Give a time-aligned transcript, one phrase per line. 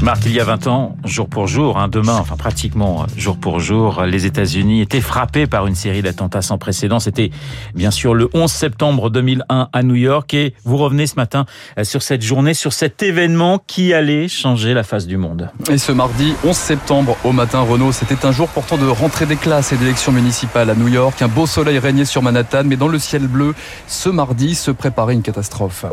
[0.00, 3.58] Marc, il y a 20 ans, jour pour jour, hein, demain, enfin pratiquement jour pour
[3.58, 7.00] jour, les États-Unis étaient frappés par une série d'attentats sans précédent.
[7.00, 7.30] C'était
[7.74, 11.46] bien sûr le 11 septembre 2001 à New York et vous revenez ce matin
[11.78, 15.50] euh, sur cette journée, sur cet événement qui allait changer la face du monde.
[15.68, 19.36] Et ce mardi 11 septembre au matin, Renault, c'était un jour pourtant de rentrée des
[19.36, 21.20] classes et d'élections municipales à New York.
[21.22, 23.54] Un beau soleil régnait sur Manhattan, mais dans le ciel bleu,
[23.88, 25.84] ce mardi se préparait une catastrophe.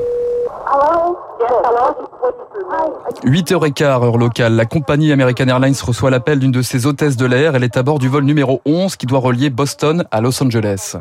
[3.24, 7.56] 8h15 heure locale, la compagnie American Airlines reçoit l'appel d'une de ses hôtesses de l'air.
[7.56, 10.98] Elle est à bord du vol numéro 11 qui doit relier Boston à Los Angeles.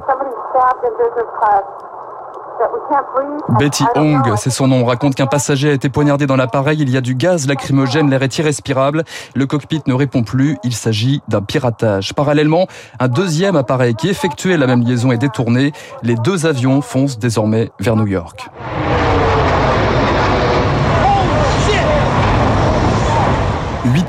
[3.59, 6.79] Betty Hong, c'est son nom, raconte qu'un passager a été poignardé dans l'appareil.
[6.81, 9.05] Il y a du gaz lacrymogène, l'air est irrespirable.
[9.35, 10.59] Le cockpit ne répond plus.
[10.65, 12.15] Il s'agit d'un piratage.
[12.15, 12.67] Parallèlement,
[13.01, 15.73] un deuxième appareil qui effectuait la même liaison est détourné.
[16.03, 18.49] Les deux avions foncent désormais vers New York.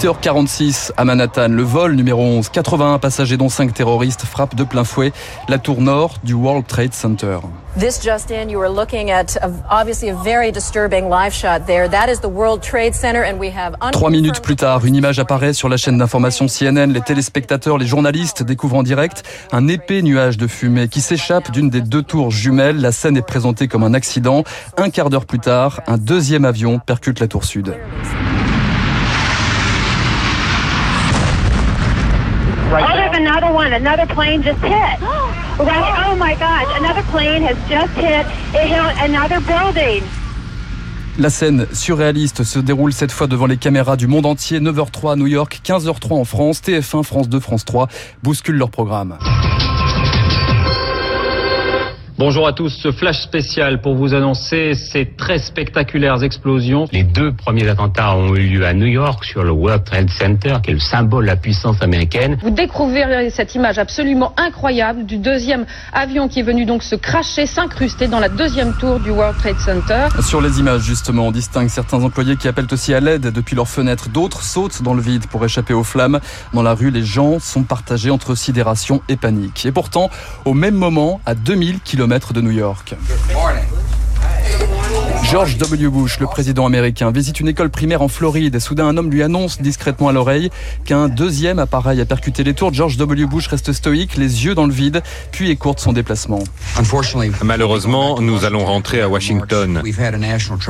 [0.06, 4.84] 8h46 à Manhattan, le vol numéro 11, 81 passagers dont 5 terroristes frappent de plein
[4.84, 5.12] fouet
[5.50, 7.40] la tour nord du World Trade Center.
[7.76, 11.90] This just in, you are looking at a, obviously a very disturbing live shot there.
[11.90, 15.18] That is the World Trade Center and we have Trois minutes plus tard, une image
[15.18, 16.94] apparaît sur la chaîne d'information CNN.
[16.94, 21.72] Les téléspectateurs, les journalistes découvrent en direct un épais nuage de fumée qui s'échappe d'une
[21.72, 22.80] des deux tours jumelles.
[22.80, 24.44] La scène est présentée comme un accident.
[24.78, 27.74] Un quart d'heure plus tard, un deuxième avion percute la tour sud.
[32.78, 33.74] Oh, there's another one.
[33.74, 35.00] Another plane just hit.
[35.58, 36.06] Right?
[36.06, 36.68] Oh my gosh.
[36.78, 38.26] Another plane has just hit.
[38.54, 40.04] It hit another building.
[41.18, 44.60] La scène surréaliste se déroule cette fois devant les caméras du monde entier.
[44.60, 47.88] 9h03 à New York, 15h03 en France, TF1, France 2, France 3
[48.22, 49.18] bousculent leur programme.
[52.18, 56.88] Bonjour à tous, ce flash spécial pour vous annoncer ces très spectaculaires explosions.
[56.94, 60.56] Les deux premiers attentats ont eu lieu à New York sur le World Trade Center,
[60.64, 62.38] qui est le symbole de la puissance américaine.
[62.42, 67.46] Vous découvrirez cette image absolument incroyable du deuxième avion qui est venu donc se cracher,
[67.48, 70.08] s'incruster dans la deuxième tour du World Trade Center.
[70.22, 73.68] Sur les images, justement, on distingue certains employés qui appellent aussi à l'aide depuis leurs
[73.68, 74.08] fenêtres.
[74.08, 76.22] D'autres sautent dans le vide pour échapper aux flammes.
[76.54, 79.66] Dans la rue, les gens sont partagés entre sidération et panique.
[79.66, 80.10] Et pourtant,
[80.46, 82.96] au même moment, à 2000 km de New York.
[85.30, 85.90] George W.
[85.90, 88.58] Bush, le président américain, visite une école primaire en Floride.
[88.60, 90.50] Soudain, un homme lui annonce discrètement à l'oreille
[90.86, 92.74] qu'un deuxième appareil a percuté les tours.
[92.74, 93.26] George W.
[93.26, 96.44] Bush reste stoïque, les yeux dans le vide, puis écourte son déplacement.
[97.44, 99.82] Malheureusement, nous allons rentrer à Washington.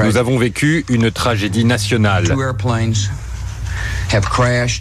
[0.03, 2.25] Nous avons vécu une tragédie nationale.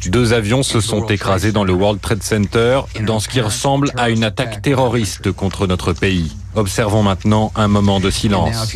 [0.08, 4.10] Deux avions se sont écrasés dans le World Trade Center dans ce qui ressemble à
[4.10, 6.32] une attaque terroriste contre notre pays.
[6.56, 8.74] Observons maintenant un moment de silence.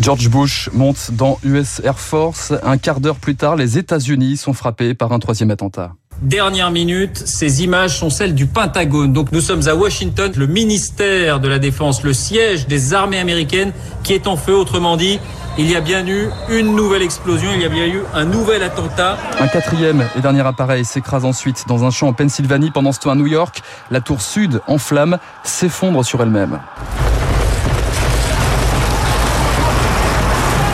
[0.00, 2.52] George Bush monte dans US Air Force.
[2.62, 5.92] Un quart d'heure plus tard, les États-Unis sont frappés par un troisième attentat.
[6.22, 9.14] Dernière minute, ces images sont celles du Pentagone.
[9.14, 13.72] Donc nous sommes à Washington, le ministère de la Défense, le siège des armées américaines
[14.02, 14.54] qui est en feu.
[14.54, 15.18] Autrement dit,
[15.58, 18.62] il y a bien eu une nouvelle explosion, il y a bien eu un nouvel
[18.62, 19.18] attentat.
[19.38, 22.70] Un quatrième et dernier appareil s'écrase ensuite dans un champ en Pennsylvanie.
[22.70, 26.60] Pendant ce temps à New York, la tour sud en flammes s'effondre sur elle-même.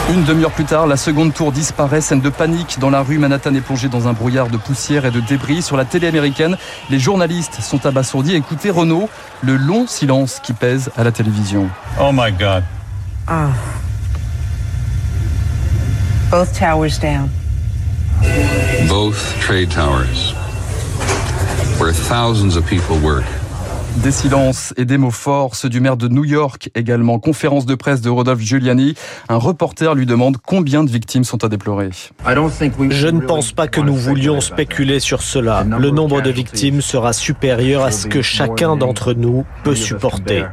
[0.08, 2.00] Une demi-heure plus tard, la seconde tour disparaît.
[2.00, 3.18] Scène de panique dans la rue.
[3.18, 5.62] Manhattan est plongée dans un brouillard de poussière et de débris.
[5.62, 6.56] Sur la télé américaine,
[6.90, 8.36] les journalistes sont abasourdis.
[8.36, 9.08] Écoutez Renault,
[9.42, 11.68] le long silence qui pèse à la télévision.
[12.00, 12.62] Oh my God.
[13.28, 13.32] Oh.
[16.36, 17.30] Both towers down.
[18.90, 20.32] Both trade towers,
[21.80, 23.24] where thousands of people work.
[24.02, 27.18] Des silences et des mots forts, ceux du maire de New York également.
[27.18, 28.94] Conférence de presse de Rodolphe Giuliani.
[29.28, 31.90] Un reporter lui demande combien de victimes sont à déplorer.
[31.90, 35.64] Je ne pense pas que nous voulions spéculer sur cela.
[35.64, 40.44] Le nombre de victimes sera supérieur à ce que chacun d'entre nous peut supporter.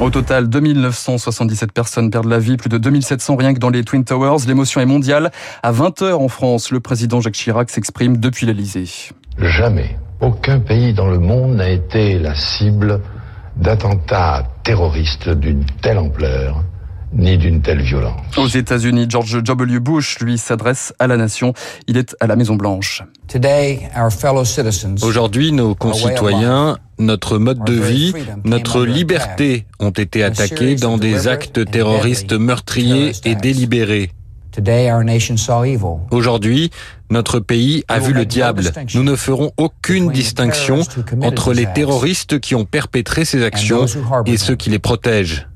[0.00, 4.04] Au total, 2977 personnes perdent la vie, plus de 2700 rien que dans les Twin
[4.04, 4.46] Towers.
[4.46, 5.32] L'émotion est mondiale.
[5.62, 8.88] À 20h en France, le président Jacques Chirac s'exprime depuis l'Elysée.
[9.38, 13.00] Jamais aucun pays dans le monde n'a été la cible
[13.56, 16.64] d'attentats terroristes d'une telle ampleur
[17.14, 18.38] ni d'une telle violence.
[18.38, 19.80] Aux États-Unis, George W.
[19.80, 21.52] Bush, lui, s'adresse à la nation.
[21.86, 23.02] Il est à la Maison-Blanche.
[25.02, 28.14] Aujourd'hui, nos concitoyens, notre mode de vie,
[28.44, 34.10] notre liberté ont été attaqués dans des actes terroristes meurtriers et délibérés.
[36.10, 36.70] Aujourd'hui,
[37.10, 38.70] notre pays a vu le diable.
[38.94, 40.80] Nous ne ferons aucune distinction
[41.22, 43.86] entre les terroristes qui ont perpétré ces actions
[44.26, 45.48] et ceux qui les protègent.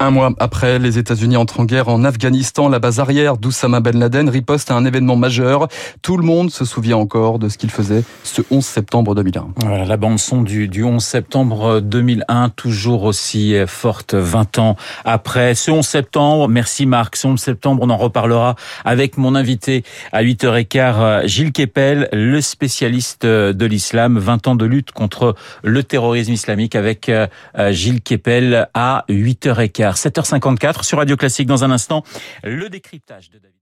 [0.00, 2.68] Un mois après, les États-Unis entrent en guerre en Afghanistan.
[2.68, 5.68] La base arrière d'Oussama Ben Laden riposte à un événement majeur.
[6.02, 9.48] Tout le monde se souvient encore de ce qu'il faisait ce 11 septembre 2001.
[9.56, 15.54] Voilà, la bande son du, du 11 septembre 2001, toujours aussi forte 20 ans après.
[15.54, 20.22] Ce 11 septembre, merci Marc, ce 11 septembre, on en reparlera avec mon invité à
[20.22, 24.18] 8h15, Gilles Kepel, le spécialiste de l'islam.
[24.18, 27.26] 20 ans de lutte contre le terrorisme islamique avec euh,
[27.70, 30.08] Gilles Kepel à 8h15.
[30.08, 32.02] 7h54 sur Radio Classique dans un instant.
[32.42, 33.54] Le décryptage de David.